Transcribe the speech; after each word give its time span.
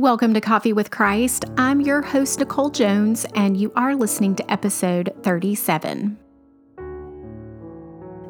Welcome 0.00 0.32
to 0.32 0.40
Coffee 0.40 0.72
with 0.72 0.90
Christ. 0.90 1.44
I'm 1.58 1.82
your 1.82 2.00
host, 2.00 2.38
Nicole 2.38 2.70
Jones, 2.70 3.26
and 3.34 3.54
you 3.54 3.70
are 3.76 3.94
listening 3.94 4.34
to 4.36 4.50
episode 4.50 5.12
37. 5.24 6.16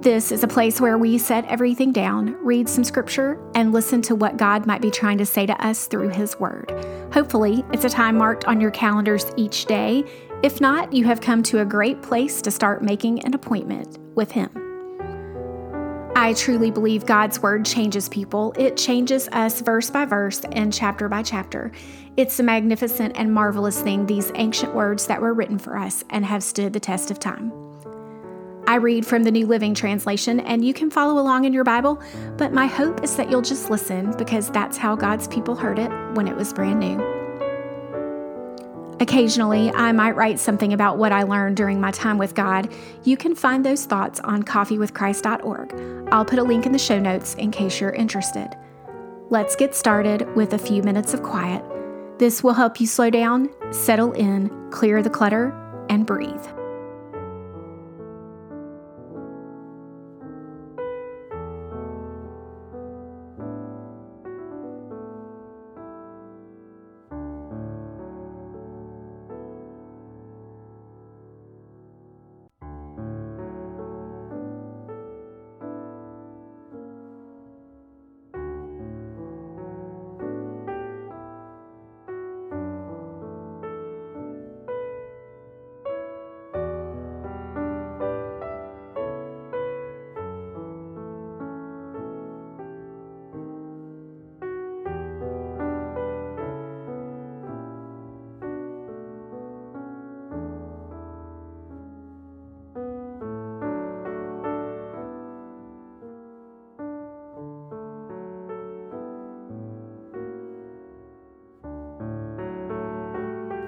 This 0.00 0.32
is 0.32 0.42
a 0.42 0.48
place 0.48 0.80
where 0.80 0.98
we 0.98 1.16
set 1.16 1.44
everything 1.44 1.92
down, 1.92 2.34
read 2.44 2.68
some 2.68 2.82
scripture, 2.82 3.40
and 3.54 3.72
listen 3.72 4.02
to 4.02 4.16
what 4.16 4.36
God 4.36 4.66
might 4.66 4.82
be 4.82 4.90
trying 4.90 5.18
to 5.18 5.24
say 5.24 5.46
to 5.46 5.64
us 5.64 5.86
through 5.86 6.08
His 6.08 6.40
Word. 6.40 6.72
Hopefully, 7.12 7.64
it's 7.72 7.84
a 7.84 7.88
time 7.88 8.18
marked 8.18 8.46
on 8.46 8.60
your 8.60 8.72
calendars 8.72 9.30
each 9.36 9.66
day. 9.66 10.02
If 10.42 10.60
not, 10.60 10.92
you 10.92 11.04
have 11.04 11.20
come 11.20 11.40
to 11.44 11.60
a 11.60 11.64
great 11.64 12.02
place 12.02 12.42
to 12.42 12.50
start 12.50 12.82
making 12.82 13.24
an 13.24 13.32
appointment 13.32 13.96
with 14.16 14.32
Him. 14.32 14.59
I 16.16 16.34
truly 16.34 16.70
believe 16.70 17.06
God's 17.06 17.40
word 17.40 17.64
changes 17.64 18.08
people. 18.08 18.52
It 18.58 18.76
changes 18.76 19.28
us 19.28 19.60
verse 19.60 19.90
by 19.90 20.04
verse 20.04 20.42
and 20.52 20.72
chapter 20.72 21.08
by 21.08 21.22
chapter. 21.22 21.72
It's 22.16 22.38
a 22.40 22.42
magnificent 22.42 23.16
and 23.16 23.32
marvelous 23.32 23.80
thing, 23.80 24.06
these 24.06 24.32
ancient 24.34 24.74
words 24.74 25.06
that 25.06 25.20
were 25.20 25.32
written 25.32 25.58
for 25.58 25.78
us 25.78 26.04
and 26.10 26.24
have 26.26 26.42
stood 26.42 26.72
the 26.72 26.80
test 26.80 27.10
of 27.10 27.18
time. 27.18 27.52
I 28.66 28.76
read 28.76 29.06
from 29.06 29.22
the 29.22 29.30
New 29.30 29.46
Living 29.46 29.74
Translation, 29.74 30.40
and 30.40 30.64
you 30.64 30.74
can 30.74 30.90
follow 30.90 31.20
along 31.20 31.44
in 31.44 31.52
your 31.52 31.64
Bible, 31.64 32.02
but 32.36 32.52
my 32.52 32.66
hope 32.66 33.02
is 33.02 33.16
that 33.16 33.30
you'll 33.30 33.42
just 33.42 33.70
listen 33.70 34.16
because 34.16 34.50
that's 34.50 34.76
how 34.76 34.94
God's 34.96 35.26
people 35.28 35.56
heard 35.56 35.78
it 35.78 35.90
when 36.14 36.28
it 36.28 36.36
was 36.36 36.52
brand 36.52 36.80
new. 36.80 37.19
Occasionally, 39.00 39.70
I 39.70 39.92
might 39.92 40.14
write 40.14 40.38
something 40.38 40.74
about 40.74 40.98
what 40.98 41.10
I 41.10 41.22
learned 41.22 41.56
during 41.56 41.80
my 41.80 41.90
time 41.90 42.18
with 42.18 42.34
God. 42.34 42.70
You 43.02 43.16
can 43.16 43.34
find 43.34 43.64
those 43.64 43.86
thoughts 43.86 44.20
on 44.20 44.42
coffeewithchrist.org. 44.42 46.12
I'll 46.12 46.26
put 46.26 46.38
a 46.38 46.44
link 46.44 46.66
in 46.66 46.72
the 46.72 46.78
show 46.78 46.98
notes 46.98 47.34
in 47.34 47.50
case 47.50 47.80
you're 47.80 47.92
interested. 47.92 48.54
Let's 49.30 49.56
get 49.56 49.74
started 49.74 50.28
with 50.36 50.52
a 50.52 50.58
few 50.58 50.82
minutes 50.82 51.14
of 51.14 51.22
quiet. 51.22 51.64
This 52.18 52.44
will 52.44 52.52
help 52.52 52.78
you 52.78 52.86
slow 52.86 53.08
down, 53.08 53.48
settle 53.72 54.12
in, 54.12 54.50
clear 54.70 55.02
the 55.02 55.08
clutter, 55.08 55.54
and 55.88 56.04
breathe. 56.04 56.46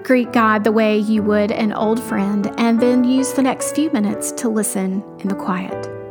Greet 0.03 0.33
God 0.33 0.65
the 0.65 0.71
way 0.71 0.97
you 0.97 1.23
would 1.23 1.51
an 1.51 1.71
old 1.71 1.97
friend, 1.97 2.51
and 2.57 2.77
then 2.77 3.05
use 3.05 3.31
the 3.31 3.41
next 3.41 3.73
few 3.73 3.89
minutes 3.91 4.33
to 4.33 4.49
listen 4.49 5.01
in 5.19 5.29
the 5.29 5.35
quiet. 5.35 6.02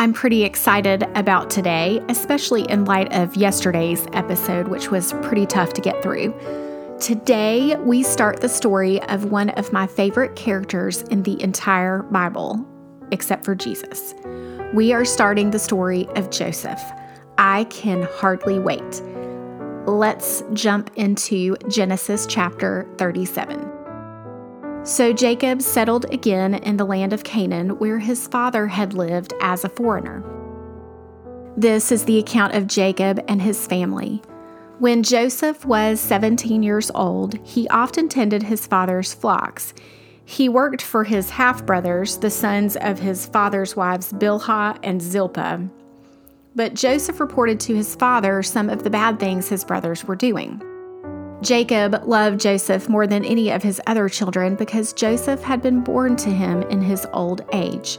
I'm 0.00 0.14
pretty 0.14 0.44
excited 0.44 1.02
about 1.14 1.50
today, 1.50 2.02
especially 2.08 2.62
in 2.70 2.86
light 2.86 3.12
of 3.12 3.36
yesterday's 3.36 4.06
episode, 4.14 4.68
which 4.68 4.90
was 4.90 5.12
pretty 5.20 5.44
tough 5.44 5.74
to 5.74 5.82
get 5.82 6.02
through. 6.02 6.34
Today, 6.98 7.76
we 7.76 8.02
start 8.02 8.40
the 8.40 8.48
story 8.48 9.02
of 9.10 9.26
one 9.26 9.50
of 9.50 9.74
my 9.74 9.86
favorite 9.86 10.36
characters 10.36 11.02
in 11.02 11.22
the 11.24 11.38
entire 11.42 12.04
Bible, 12.04 12.66
except 13.10 13.44
for 13.44 13.54
Jesus. 13.54 14.14
We 14.72 14.94
are 14.94 15.04
starting 15.04 15.50
the 15.50 15.58
story 15.58 16.08
of 16.16 16.30
Joseph. 16.30 16.80
I 17.36 17.64
can 17.64 18.08
hardly 18.14 18.58
wait. 18.58 19.02
Let's 19.86 20.42
jump 20.54 20.90
into 20.96 21.58
Genesis 21.68 22.24
chapter 22.24 22.88
37. 22.96 23.69
So 24.82 25.12
Jacob 25.12 25.60
settled 25.60 26.06
again 26.06 26.54
in 26.54 26.78
the 26.78 26.86
land 26.86 27.12
of 27.12 27.22
Canaan, 27.22 27.78
where 27.78 27.98
his 27.98 28.26
father 28.26 28.66
had 28.66 28.94
lived 28.94 29.34
as 29.42 29.62
a 29.62 29.68
foreigner. 29.68 30.24
This 31.54 31.92
is 31.92 32.04
the 32.04 32.18
account 32.18 32.54
of 32.54 32.66
Jacob 32.66 33.22
and 33.28 33.42
his 33.42 33.66
family. 33.66 34.22
When 34.78 35.02
Joseph 35.02 35.66
was 35.66 36.00
17 36.00 36.62
years 36.62 36.90
old, 36.94 37.34
he 37.46 37.68
often 37.68 38.08
tended 38.08 38.42
his 38.42 38.66
father's 38.66 39.12
flocks. 39.12 39.74
He 40.24 40.48
worked 40.48 40.80
for 40.80 41.04
his 41.04 41.28
half 41.28 41.66
brothers, 41.66 42.16
the 42.16 42.30
sons 42.30 42.76
of 42.76 42.98
his 42.98 43.26
father's 43.26 43.76
wives 43.76 44.14
Bilhah 44.14 44.78
and 44.82 45.02
Zilpah. 45.02 45.68
But 46.54 46.72
Joseph 46.72 47.20
reported 47.20 47.60
to 47.60 47.74
his 47.74 47.94
father 47.94 48.42
some 48.42 48.70
of 48.70 48.82
the 48.82 48.90
bad 48.90 49.20
things 49.20 49.48
his 49.48 49.64
brothers 49.64 50.04
were 50.04 50.16
doing. 50.16 50.62
Jacob 51.42 52.02
loved 52.04 52.38
Joseph 52.38 52.88
more 52.88 53.06
than 53.06 53.24
any 53.24 53.50
of 53.50 53.62
his 53.62 53.80
other 53.86 54.10
children 54.10 54.56
because 54.56 54.92
Joseph 54.92 55.42
had 55.42 55.62
been 55.62 55.80
born 55.80 56.14
to 56.16 56.28
him 56.28 56.62
in 56.64 56.82
his 56.82 57.06
old 57.14 57.40
age. 57.54 57.98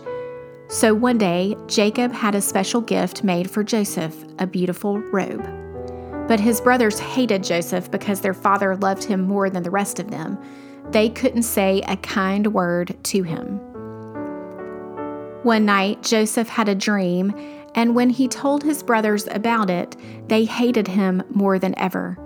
So 0.68 0.94
one 0.94 1.18
day, 1.18 1.56
Jacob 1.68 2.12
had 2.12 2.36
a 2.36 2.42
special 2.42 2.82
gift 2.82 3.24
made 3.24 3.50
for 3.50 3.64
Joseph 3.64 4.16
a 4.38 4.46
beautiful 4.46 5.00
robe. 5.00 5.44
But 6.28 6.40
his 6.40 6.62
brothers 6.62 7.00
hated 7.00 7.44
Joseph 7.44 7.90
because 7.90 8.22
their 8.22 8.36
father 8.36 8.76
loved 8.78 9.04
him 9.04 9.22
more 9.22 9.50
than 9.50 9.64
the 9.64 9.72
rest 9.72 10.00
of 10.00 10.12
them. 10.12 10.38
They 10.92 11.10
couldn't 11.10 11.44
say 11.44 11.82
a 11.88 11.98
kind 11.98 12.54
word 12.54 12.96
to 13.06 13.24
him. 13.24 13.60
One 15.44 15.66
night, 15.66 16.04
Joseph 16.04 16.48
had 16.48 16.70
a 16.70 16.76
dream, 16.76 17.34
and 17.74 17.96
when 17.96 18.12
he 18.12 18.28
told 18.28 18.64
his 18.64 18.84
brothers 18.84 19.28
about 19.32 19.72
it, 19.72 19.98
they 20.28 20.46
hated 20.46 20.88
him 20.88 21.24
more 21.34 21.58
than 21.58 21.78
ever. 21.80 22.18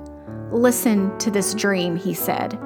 Listen 0.55 1.15
to 1.17 1.29
this 1.29 1.53
dream, 1.53 1.97
he 1.97 2.13
said. 2.13 2.57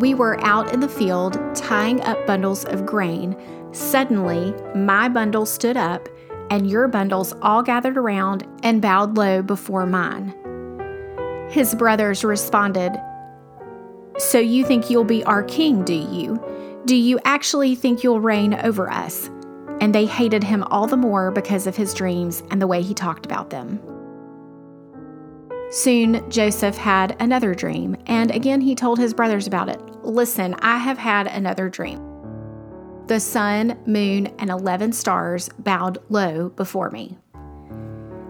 We 0.00 0.14
were 0.14 0.40
out 0.44 0.74
in 0.74 0.80
the 0.80 0.88
field 0.88 1.38
tying 1.54 2.00
up 2.00 2.26
bundles 2.26 2.64
of 2.64 2.84
grain. 2.84 3.36
Suddenly, 3.70 4.52
my 4.74 5.08
bundle 5.08 5.46
stood 5.46 5.76
up, 5.76 6.08
and 6.50 6.68
your 6.68 6.88
bundles 6.88 7.32
all 7.40 7.62
gathered 7.62 7.96
around 7.96 8.44
and 8.64 8.82
bowed 8.82 9.16
low 9.16 9.42
before 9.42 9.86
mine. 9.86 10.34
His 11.50 11.76
brothers 11.76 12.24
responded, 12.24 13.00
So 14.18 14.40
you 14.40 14.64
think 14.64 14.90
you'll 14.90 15.04
be 15.04 15.22
our 15.22 15.44
king, 15.44 15.84
do 15.84 15.94
you? 15.94 16.42
Do 16.84 16.96
you 16.96 17.20
actually 17.24 17.76
think 17.76 18.02
you'll 18.02 18.20
reign 18.20 18.54
over 18.54 18.90
us? 18.90 19.30
And 19.80 19.94
they 19.94 20.06
hated 20.06 20.42
him 20.42 20.64
all 20.64 20.88
the 20.88 20.96
more 20.96 21.30
because 21.30 21.68
of 21.68 21.76
his 21.76 21.94
dreams 21.94 22.42
and 22.50 22.60
the 22.60 22.66
way 22.66 22.82
he 22.82 22.92
talked 22.92 23.24
about 23.24 23.50
them. 23.50 23.80
Soon, 25.74 26.30
Joseph 26.30 26.76
had 26.76 27.16
another 27.18 27.52
dream, 27.52 27.96
and 28.06 28.30
again 28.30 28.60
he 28.60 28.76
told 28.76 28.96
his 28.96 29.12
brothers 29.12 29.48
about 29.48 29.68
it. 29.68 29.80
Listen, 30.04 30.54
I 30.60 30.78
have 30.78 30.98
had 30.98 31.26
another 31.26 31.68
dream. 31.68 32.00
The 33.08 33.18
sun, 33.18 33.76
moon, 33.84 34.28
and 34.38 34.50
11 34.50 34.92
stars 34.92 35.48
bowed 35.58 35.98
low 36.10 36.50
before 36.50 36.92
me. 36.92 37.18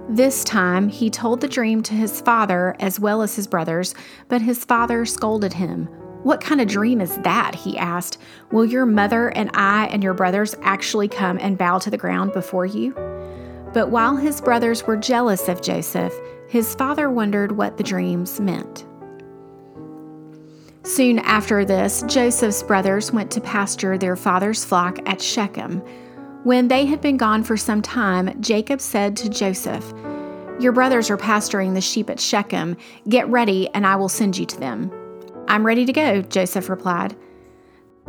This 0.09 0.43
time 0.43 0.89
he 0.89 1.11
told 1.11 1.43
the 1.43 1.49
dream 1.49 1.83
to 1.83 1.93
his 1.93 2.23
father 2.23 2.77
as 2.81 2.99
well 2.99 3.21
as 3.21 3.37
his 3.37 3.47
brothers, 3.47 3.95
but 4.29 4.41
his 4.41 4.65
father 4.65 5.05
scolded 5.05 5.53
him. 5.53 5.85
What 6.23 6.41
kind 6.41 6.63
of 6.63 6.69
dream 6.69 7.03
is 7.03 7.15
that? 7.19 7.55
he 7.55 7.77
asked. 7.77 8.17
Will 8.53 8.65
your 8.65 8.87
mother 8.87 9.29
and 9.29 9.51
I 9.53 9.89
and 9.89 10.03
your 10.03 10.15
brothers 10.15 10.57
actually 10.63 11.09
come 11.09 11.39
and 11.39 11.59
bow 11.59 11.79
to 11.81 11.91
the 11.91 11.99
ground 11.99 12.33
before 12.33 12.65
you? 12.65 12.95
But 13.75 13.91
while 13.91 14.17
his 14.17 14.41
brothers 14.41 14.87
were 14.87 14.97
jealous 14.97 15.49
of 15.49 15.61
Joseph, 15.61 16.15
his 16.55 16.73
father 16.77 17.11
wondered 17.11 17.51
what 17.51 17.77
the 17.77 17.83
dreams 17.83 18.39
meant. 18.39 18.87
Soon 20.85 21.19
after 21.19 21.65
this, 21.65 22.05
Joseph's 22.07 22.63
brothers 22.63 23.11
went 23.11 23.33
to 23.33 23.41
pasture 23.41 23.99
their 23.99 24.15
father's 24.15 24.65
flock 24.65 25.01
at 25.05 25.21
Shechem. 25.21 25.81
When 26.45 26.69
they 26.69 26.87
had 26.87 27.01
been 27.01 27.17
gone 27.17 27.43
for 27.43 27.57
some 27.57 27.83
time, 27.83 28.41
Jacob 28.41 28.81
said 28.81 29.17
to 29.17 29.29
Joseph, 29.29 29.93
Your 30.61 30.71
brothers 30.71 31.11
are 31.11 31.17
pasturing 31.17 31.75
the 31.75 31.81
sheep 31.81 32.09
at 32.09 32.21
Shechem. 32.21 32.77
Get 33.09 33.27
ready, 33.27 33.69
and 33.75 33.85
I 33.85 33.97
will 33.97 34.09
send 34.09 34.39
you 34.39 34.47
to 34.47 34.61
them. 34.61 34.93
I'm 35.49 35.67
ready 35.67 35.85
to 35.85 35.93
go, 35.93 36.23
Joseph 36.23 36.69
replied. 36.69 37.17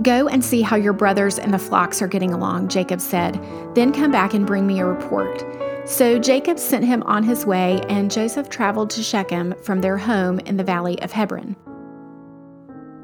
Go 0.04 0.28
and 0.28 0.46
see 0.46 0.62
how 0.62 0.76
your 0.76 0.94
brothers 0.94 1.40
and 1.40 1.52
the 1.52 1.58
flocks 1.58 2.00
are 2.00 2.08
getting 2.08 2.32
along, 2.32 2.68
Jacob 2.68 3.02
said. 3.02 3.44
Then 3.74 3.92
come 3.92 4.12
back 4.12 4.36
and 4.36 4.46
bring 4.46 4.68
me 4.68 4.82
a 4.82 4.86
report. 4.86 5.44
So 5.86 6.18
Jacob 6.18 6.58
sent 6.58 6.84
him 6.84 7.04
on 7.04 7.24
his 7.24 7.46
way, 7.46 7.80
and 7.90 8.10
Joseph 8.10 8.50
traveled 8.50 8.90
to 8.92 9.04
Shechem 9.04 9.54
from 9.62 9.82
their 9.82 10.00
home 10.00 10.40
in 10.40 10.58
the 10.58 10.64
valley 10.64 11.00
of 11.04 11.12
Hebron. 11.12 11.56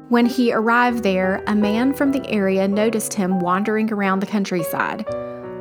When 0.08 0.26
he 0.26 0.52
arrived 0.52 1.04
there, 1.04 1.44
a 1.46 1.54
man 1.54 1.94
from 1.94 2.10
the 2.10 2.28
area 2.28 2.66
noticed 2.66 3.14
him 3.14 3.38
wandering 3.38 3.92
around 3.92 4.18
the 4.18 4.26
countryside. 4.26 5.06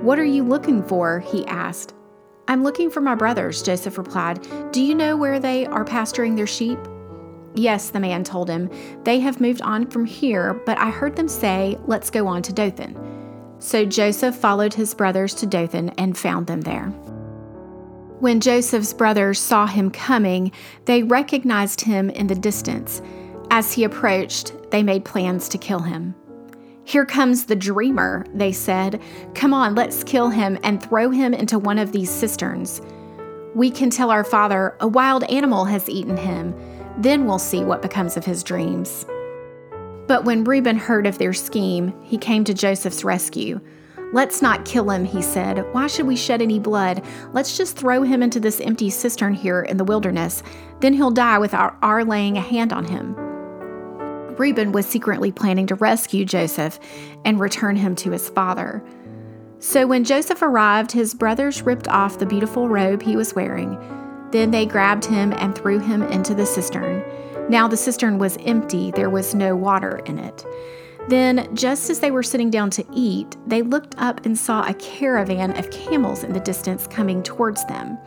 What 0.02 0.18
are 0.18 0.26
you 0.26 0.44
looking 0.44 0.82
for? 0.82 1.20
he 1.20 1.46
asked. 1.46 1.94
I'm 2.48 2.64
looking 2.64 2.90
for 2.90 3.02
my 3.02 3.14
brothers, 3.14 3.62
Joseph 3.62 4.00
replied. 4.00 4.46
Do 4.72 4.82
you 4.82 4.96
know 4.96 5.16
where 5.16 5.40
they 5.40 5.68
are 5.68 5.86
pasturing 5.86 6.36
their 6.36 6.48
sheep? 6.48 6.80
Yes, 7.54 7.92
the 7.92 8.00
man 8.00 8.24
told 8.24 8.50
him. 8.50 8.70
They 9.04 9.20
have 9.20 9.40
moved 9.40 9.62
on 9.62 9.86
from 9.92 10.06
here, 10.06 10.56
but 10.66 10.80
I 10.80 10.90
heard 10.90 11.16
them 11.16 11.28
say, 11.28 11.78
Let's 11.86 12.10
go 12.10 12.26
on 12.26 12.42
to 12.42 12.52
Dothan. 12.52 12.98
So 13.60 13.86
Joseph 13.86 14.36
followed 14.36 14.74
his 14.74 14.96
brothers 14.96 15.36
to 15.36 15.46
Dothan 15.46 15.90
and 15.92 16.18
found 16.18 16.48
them 16.48 16.62
there. 16.62 16.92
When 18.22 18.40
Joseph's 18.40 18.94
brothers 18.94 19.40
saw 19.40 19.68
him 19.68 19.92
coming, 19.92 20.54
they 20.86 21.04
recognized 21.04 21.82
him 21.82 22.10
in 22.10 22.28
the 22.28 22.36
distance. 22.36 23.02
As 23.50 23.74
he 23.74 23.84
approached, 23.84 24.54
they 24.72 24.84
made 24.84 25.04
plans 25.04 25.50
to 25.50 25.58
kill 25.58 25.80
him. 25.80 26.16
Here 26.86 27.06
comes 27.06 27.46
the 27.46 27.56
dreamer, 27.56 28.26
they 28.34 28.54
said. 28.54 29.02
Come 29.36 29.54
on, 29.54 29.76
let's 29.76 30.04
kill 30.04 30.30
him 30.30 30.58
and 30.64 30.82
throw 30.82 31.10
him 31.10 31.34
into 31.34 31.60
one 31.60 31.78
of 31.80 31.92
these 31.92 32.10
cisterns. 32.10 32.82
We 33.54 33.70
can 33.70 33.90
tell 33.90 34.10
our 34.10 34.24
father 34.24 34.78
a 34.80 34.88
wild 34.88 35.26
animal 35.26 35.66
has 35.66 35.90
eaten 35.90 36.16
him 36.16 36.56
then 36.98 37.26
we'll 37.26 37.40
see 37.40 37.64
what 37.64 37.82
becomes 37.82 38.18
of 38.18 38.26
his 38.26 38.44
dreams. 38.44 39.06
But 40.08 40.26
when 40.26 40.44
Reuben 40.44 40.78
heard 40.78 41.08
of 41.08 41.18
their 41.18 41.34
scheme, 41.34 41.94
he 42.04 42.18
came 42.18 42.44
to 42.44 42.54
Joseph's 42.54 43.04
rescue. 43.04 43.60
Let's 44.14 44.42
not 44.42 44.66
kill 44.66 44.90
him, 44.90 45.06
he 45.06 45.22
said. 45.22 45.66
Why 45.74 45.88
should 45.88 46.06
we 46.06 46.16
shed 46.16 46.42
any 46.42 46.60
blood? 46.60 47.04
Let's 47.32 47.58
just 47.58 47.78
throw 47.78 48.04
him 48.04 48.22
into 48.22 48.40
this 48.40 48.60
empty 48.60 48.90
cistern 48.90 49.34
here 49.34 49.62
in 49.62 49.78
the 49.78 49.84
wilderness. 49.84 50.44
Then 50.80 50.94
he'll 50.94 51.12
die 51.12 51.38
without 51.38 51.78
our 51.82 52.04
laying 52.04 52.38
a 52.38 52.42
hand 52.42 52.74
on 52.74 52.86
him. 52.86 53.16
Reuben 54.38 54.72
was 54.72 54.86
secretly 54.86 55.32
planning 55.32 55.68
to 55.68 55.76
rescue 55.76 56.26
Joseph 56.26 56.80
and 57.24 57.40
return 57.40 57.76
him 57.76 57.96
to 57.98 58.12
his 58.12 58.30
father. 58.30 58.84
So 59.60 59.86
when 59.86 60.04
Joseph 60.04 60.42
arrived, 60.42 60.92
his 60.92 61.14
brothers 61.14 61.62
ripped 61.62 61.88
off 61.88 62.20
the 62.20 62.26
beautiful 62.26 62.68
robe 62.68 63.04
he 63.04 63.16
was 63.16 63.36
wearing 63.36 63.78
then 64.32 64.52
they 64.52 64.66
grabbed 64.66 65.06
him 65.06 65.34
and 65.34 65.56
threw 65.56 65.80
him 65.80 66.04
into 66.04 66.34
the 66.34 66.46
cistern. 66.46 67.04
Now 67.50 67.68
the 67.68 67.78
cistern 67.78 68.18
was 68.18 68.38
empty, 68.42 68.92
there 68.92 69.10
was 69.10 69.36
no 69.36 69.56
water 69.56 70.02
in 70.06 70.18
it. 70.18 70.46
Then, 71.08 71.54
just 71.56 71.90
as 71.90 72.00
they 72.00 72.12
were 72.12 72.24
sitting 72.24 72.50
down 72.50 72.70
to 72.72 72.86
eat, 72.94 73.36
they 73.48 73.62
looked 73.62 73.96
up 73.98 74.26
and 74.26 74.38
saw 74.38 74.64
a 74.68 74.74
caravan 74.76 75.58
of 75.58 75.72
camels 75.72 76.24
in 76.24 76.34
the 76.34 76.40
distance 76.40 76.88
coming 76.88 77.24
towards 77.24 77.66
them. 77.66 77.98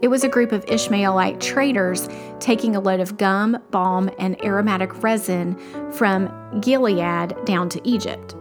It 0.00 0.08
was 0.08 0.22
a 0.22 0.28
group 0.28 0.52
of 0.52 0.64
Ishmaelite 0.68 1.40
traders 1.40 2.08
taking 2.38 2.76
a 2.76 2.80
load 2.80 3.00
of 3.00 3.16
gum, 3.18 3.58
balm, 3.70 4.08
and 4.18 4.42
aromatic 4.44 5.02
resin 5.02 5.58
from 5.92 6.30
Gilead 6.60 7.34
down 7.44 7.68
to 7.70 7.80
Egypt. 7.88 8.36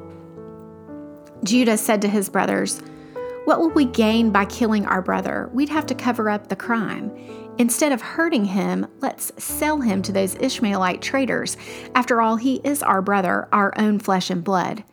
Judah 1.44 1.78
said 1.78 2.02
to 2.04 2.08
his 2.08 2.30
brothers, 2.30 2.82
what 3.46 3.60
will 3.60 3.70
we 3.70 3.86
gain 3.86 4.32
by 4.32 4.44
killing 4.46 4.86
our 4.86 5.02
brother? 5.02 5.50
We'd 5.54 5.70
have 5.70 5.86
to 5.86 5.96
cover 5.96 6.30
up 6.30 6.50
the 6.50 6.56
crime. 6.56 7.12
Instead 7.59 7.92
of 7.92 8.01
hurting 8.01 8.45
him, 8.45 8.86
let's 9.01 9.31
sell 9.44 9.81
him 9.81 10.01
to 10.04 10.12
those 10.12 10.36
Ishmaelite 10.36 11.01
traders. 11.01 11.57
After 11.95 12.21
all, 12.21 12.36
he 12.36 12.62
is 12.63 12.83
our 12.83 13.01
brother, 13.01 13.48
our 13.51 13.74
own 13.77 13.98
flesh 13.98 14.30
and 14.30 14.44
blood. 14.44 14.83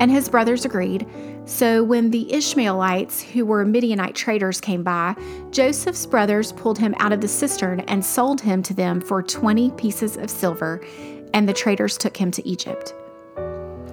And 0.00 0.10
his 0.10 0.28
brothers 0.28 0.64
agreed. 0.64 1.06
So 1.44 1.84
when 1.84 2.10
the 2.10 2.32
Ishmaelites, 2.32 3.22
who 3.22 3.46
were 3.46 3.64
Midianite 3.64 4.16
traders, 4.16 4.60
came 4.60 4.82
by, 4.82 5.14
Joseph's 5.50 6.06
brothers 6.06 6.52
pulled 6.52 6.78
him 6.78 6.94
out 6.98 7.12
of 7.12 7.20
the 7.20 7.28
cistern 7.28 7.80
and 7.80 8.04
sold 8.04 8.40
him 8.40 8.62
to 8.64 8.74
them 8.74 9.00
for 9.00 9.22
20 9.22 9.70
pieces 9.72 10.16
of 10.16 10.30
silver, 10.30 10.84
and 11.34 11.48
the 11.48 11.52
traders 11.52 11.96
took 11.98 12.16
him 12.16 12.30
to 12.32 12.48
Egypt. 12.48 12.94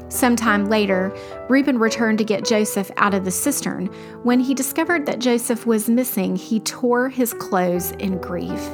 Sometime 0.09 0.65
later, 0.65 1.15
Reuben 1.50 1.77
returned 1.77 2.17
to 2.17 2.23
get 2.23 2.45
Joseph 2.45 2.89
out 2.97 3.13
of 3.13 3.25
the 3.25 3.31
cistern. 3.31 3.85
When 4.23 4.39
he 4.39 4.56
discovered 4.56 5.06
that 5.06 5.19
Joseph 5.19 5.65
was 5.67 5.88
missing, 5.88 6.35
he 6.35 6.59
tore 6.59 7.09
his 7.09 7.33
clothes 7.33 7.91
in 7.91 8.19
grief. 8.19 8.69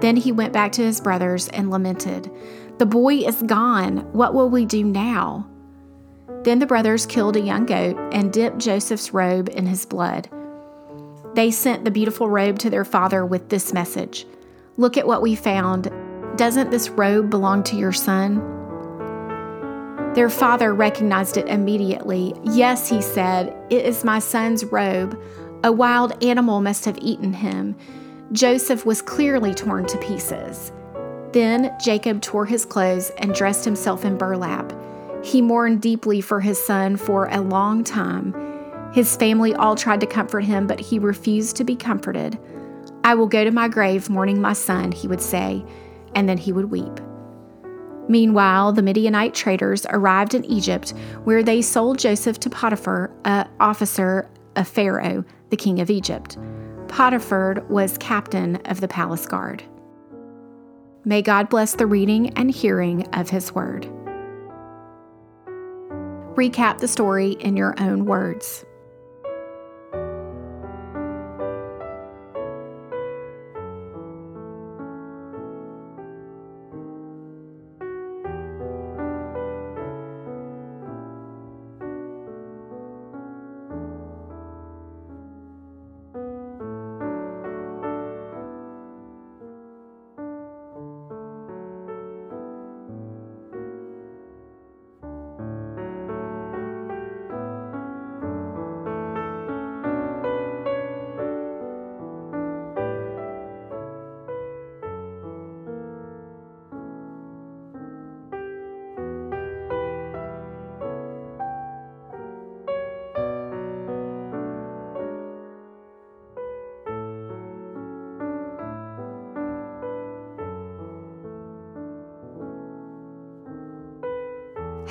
Then 0.00 0.16
he 0.16 0.32
went 0.32 0.52
back 0.52 0.72
to 0.72 0.82
his 0.82 1.00
brothers 1.00 1.48
and 1.48 1.70
lamented, 1.70 2.30
The 2.78 2.86
boy 2.86 3.16
is 3.16 3.42
gone. 3.42 3.98
What 4.12 4.34
will 4.34 4.48
we 4.48 4.64
do 4.64 4.82
now? 4.82 5.48
Then 6.42 6.58
the 6.58 6.66
brothers 6.66 7.06
killed 7.06 7.36
a 7.36 7.40
young 7.40 7.66
goat 7.66 7.96
and 8.12 8.32
dipped 8.32 8.58
Joseph's 8.58 9.12
robe 9.12 9.48
in 9.50 9.66
his 9.66 9.86
blood. 9.86 10.28
They 11.34 11.50
sent 11.50 11.84
the 11.84 11.90
beautiful 11.90 12.28
robe 12.28 12.58
to 12.60 12.70
their 12.70 12.84
father 12.84 13.24
with 13.24 13.48
this 13.48 13.72
message 13.72 14.26
Look 14.78 14.96
at 14.96 15.06
what 15.06 15.20
we 15.20 15.34
found. 15.34 15.92
Doesn't 16.36 16.70
this 16.70 16.88
robe 16.88 17.28
belong 17.28 17.62
to 17.64 17.76
your 17.76 17.92
son? 17.92 18.61
Their 20.14 20.28
father 20.28 20.74
recognized 20.74 21.38
it 21.38 21.48
immediately. 21.48 22.34
Yes, 22.44 22.88
he 22.88 23.00
said, 23.00 23.56
it 23.70 23.86
is 23.86 24.04
my 24.04 24.18
son's 24.18 24.62
robe. 24.64 25.18
A 25.64 25.72
wild 25.72 26.22
animal 26.22 26.60
must 26.60 26.84
have 26.84 26.98
eaten 27.00 27.32
him. 27.32 27.74
Joseph 28.32 28.84
was 28.84 29.00
clearly 29.00 29.54
torn 29.54 29.86
to 29.86 29.96
pieces. 29.98 30.70
Then 31.32 31.74
Jacob 31.82 32.20
tore 32.20 32.44
his 32.44 32.66
clothes 32.66 33.10
and 33.16 33.34
dressed 33.34 33.64
himself 33.64 34.04
in 34.04 34.18
burlap. 34.18 34.70
He 35.24 35.40
mourned 35.40 35.80
deeply 35.80 36.20
for 36.20 36.40
his 36.40 36.62
son 36.62 36.96
for 36.96 37.28
a 37.28 37.40
long 37.40 37.82
time. 37.82 38.34
His 38.92 39.16
family 39.16 39.54
all 39.54 39.76
tried 39.76 40.00
to 40.00 40.06
comfort 40.06 40.44
him, 40.44 40.66
but 40.66 40.78
he 40.78 40.98
refused 40.98 41.56
to 41.56 41.64
be 41.64 41.74
comforted. 41.74 42.38
I 43.02 43.14
will 43.14 43.28
go 43.28 43.44
to 43.44 43.50
my 43.50 43.68
grave 43.68 44.10
mourning 44.10 44.42
my 44.42 44.52
son, 44.52 44.92
he 44.92 45.08
would 45.08 45.22
say, 45.22 45.64
and 46.14 46.28
then 46.28 46.36
he 46.36 46.52
would 46.52 46.70
weep. 46.70 47.00
Meanwhile, 48.12 48.74
the 48.74 48.82
Midianite 48.82 49.32
traders 49.32 49.86
arrived 49.88 50.34
in 50.34 50.44
Egypt, 50.44 50.90
where 51.24 51.42
they 51.42 51.62
sold 51.62 51.98
Joseph 51.98 52.38
to 52.40 52.50
Potiphar, 52.50 53.10
an 53.24 53.48
officer 53.58 54.28
of 54.54 54.68
Pharaoh, 54.68 55.24
the 55.48 55.56
king 55.56 55.80
of 55.80 55.88
Egypt. 55.88 56.36
Potiphar 56.88 57.64
was 57.70 57.96
captain 57.96 58.56
of 58.66 58.82
the 58.82 58.86
palace 58.86 59.24
guard. 59.24 59.64
May 61.06 61.22
God 61.22 61.48
bless 61.48 61.74
the 61.74 61.86
reading 61.86 62.36
and 62.36 62.50
hearing 62.50 63.06
of 63.14 63.30
his 63.30 63.54
word. 63.54 63.88
Recap 66.36 66.80
the 66.80 66.88
story 66.88 67.30
in 67.40 67.56
your 67.56 67.74
own 67.80 68.04
words. 68.04 68.66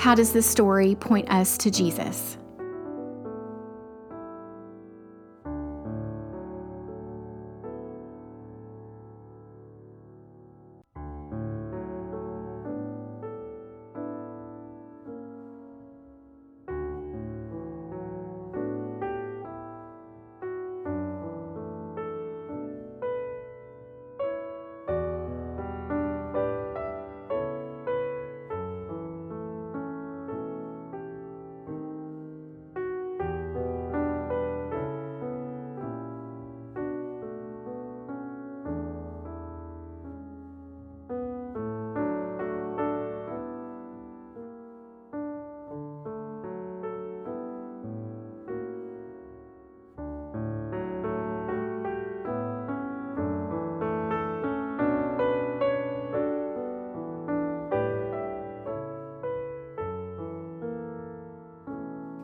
How 0.01 0.15
does 0.15 0.33
this 0.33 0.49
story 0.49 0.95
point 0.95 1.29
us 1.29 1.59
to 1.59 1.69
Jesus? 1.69 2.35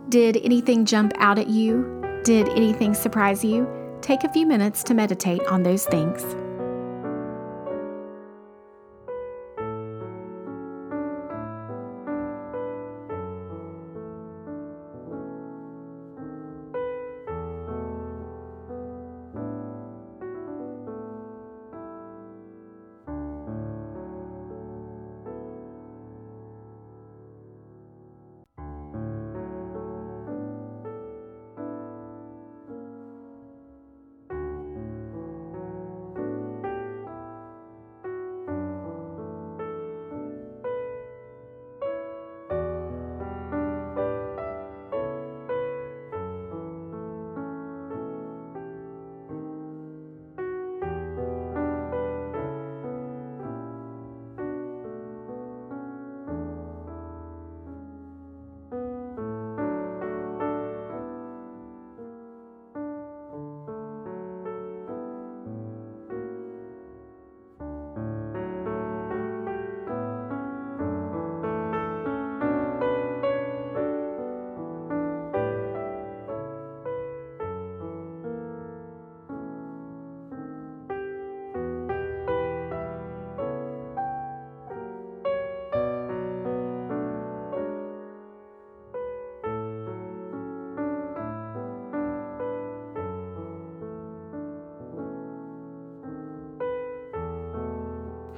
Did 0.09 0.37
anything 0.37 0.85
jump 0.85 1.11
out 1.17 1.37
at 1.37 1.49
you? 1.49 2.21
Did 2.23 2.47
anything 2.49 2.93
surprise 2.93 3.43
you? 3.43 3.67
Take 3.99 4.23
a 4.23 4.31
few 4.31 4.45
minutes 4.45 4.81
to 4.83 4.93
meditate 4.93 5.45
on 5.47 5.63
those 5.63 5.85
things. 5.85 6.23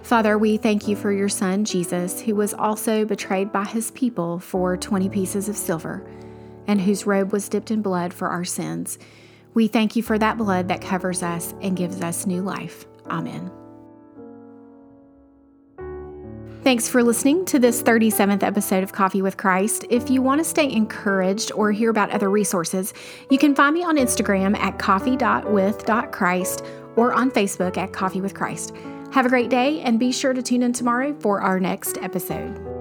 Father, 0.09 0.39
we 0.39 0.57
thank 0.57 0.87
you 0.87 0.95
for 0.95 1.11
your 1.11 1.29
Son, 1.29 1.63
Jesus, 1.63 2.19
who 2.19 2.33
was 2.33 2.55
also 2.55 3.05
betrayed 3.05 3.51
by 3.51 3.63
his 3.63 3.91
people 3.91 4.39
for 4.39 4.75
20 4.75 5.07
pieces 5.07 5.47
of 5.47 5.55
silver, 5.55 6.03
and 6.65 6.81
whose 6.81 7.05
robe 7.05 7.31
was 7.31 7.47
dipped 7.47 7.69
in 7.69 7.83
blood 7.83 8.11
for 8.11 8.27
our 8.27 8.43
sins. 8.43 8.97
We 9.53 9.67
thank 9.67 9.95
you 9.95 10.01
for 10.01 10.17
that 10.17 10.39
blood 10.39 10.67
that 10.69 10.81
covers 10.81 11.21
us 11.21 11.53
and 11.61 11.77
gives 11.77 12.01
us 12.01 12.25
new 12.25 12.41
life. 12.41 12.87
Amen. 13.07 13.51
Thanks 16.63 16.89
for 16.89 17.03
listening 17.03 17.45
to 17.45 17.59
this 17.59 17.83
37th 17.83 18.41
episode 18.41 18.81
of 18.81 18.91
Coffee 18.91 19.21
with 19.21 19.37
Christ. 19.37 19.85
If 19.91 20.09
you 20.09 20.23
want 20.23 20.39
to 20.39 20.43
stay 20.43 20.71
encouraged 20.71 21.51
or 21.51 21.71
hear 21.71 21.91
about 21.91 22.09
other 22.09 22.31
resources, 22.31 22.95
you 23.29 23.37
can 23.37 23.53
find 23.53 23.75
me 23.75 23.83
on 23.83 23.97
Instagram 23.97 24.57
at 24.57 24.79
coffee.with.christ 24.79 26.65
or 26.95 27.13
on 27.13 27.29
Facebook 27.29 27.77
at 27.77 27.93
Coffee 27.93 28.21
with 28.21 28.33
Christ. 28.33 28.73
Have 29.11 29.25
a 29.25 29.29
great 29.29 29.49
day 29.49 29.81
and 29.81 29.99
be 29.99 30.11
sure 30.11 30.33
to 30.33 30.41
tune 30.41 30.63
in 30.63 30.73
tomorrow 30.73 31.15
for 31.19 31.41
our 31.41 31.59
next 31.59 31.97
episode. 31.97 32.78